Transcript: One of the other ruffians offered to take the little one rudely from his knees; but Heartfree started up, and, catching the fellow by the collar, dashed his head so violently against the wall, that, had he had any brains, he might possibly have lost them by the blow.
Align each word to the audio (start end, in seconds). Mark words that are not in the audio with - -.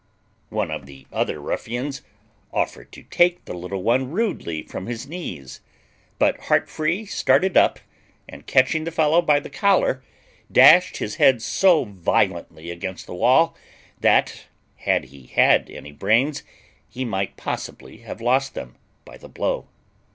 One 0.49 0.71
of 0.71 0.87
the 0.87 1.05
other 1.13 1.39
ruffians 1.39 2.01
offered 2.51 2.91
to 2.93 3.03
take 3.03 3.45
the 3.45 3.53
little 3.53 3.83
one 3.83 4.09
rudely 4.09 4.63
from 4.63 4.87
his 4.87 5.05
knees; 5.07 5.61
but 6.17 6.39
Heartfree 6.45 7.05
started 7.05 7.55
up, 7.55 7.79
and, 8.27 8.47
catching 8.47 8.83
the 8.83 8.91
fellow 8.91 9.21
by 9.21 9.39
the 9.39 9.51
collar, 9.51 10.03
dashed 10.51 10.97
his 10.97 11.17
head 11.17 11.39
so 11.43 11.85
violently 11.85 12.71
against 12.71 13.05
the 13.05 13.13
wall, 13.13 13.55
that, 13.99 14.45
had 14.77 15.03
he 15.03 15.27
had 15.27 15.69
any 15.69 15.91
brains, 15.91 16.41
he 16.89 17.05
might 17.05 17.37
possibly 17.37 17.97
have 17.97 18.21
lost 18.21 18.55
them 18.55 18.77
by 19.05 19.17
the 19.17 19.29
blow. 19.29 19.67